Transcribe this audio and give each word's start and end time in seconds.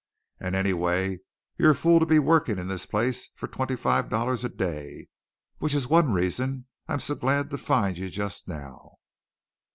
And 0.39 0.55
anyway, 0.55 1.19
you're 1.59 1.69
a 1.73 1.75
fool 1.75 1.99
to 1.99 2.07
be 2.07 2.17
working 2.17 2.57
in 2.57 2.67
this 2.67 2.87
place 2.87 3.29
for 3.35 3.47
twenty 3.47 3.75
five 3.75 4.09
dollars 4.09 4.43
a 4.43 4.49
day, 4.49 5.09
which 5.59 5.75
is 5.75 5.87
one 5.87 6.11
reason 6.11 6.65
I'm 6.87 6.99
so 6.99 7.13
glad 7.13 7.51
to 7.51 7.59
find 7.59 7.95
you 7.99 8.09
just 8.09 8.47
now." 8.47 8.95